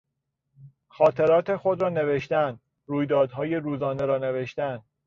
[0.87, 4.83] خاطرات خود را نوشتن، رویدادهای روزانه را نوشتن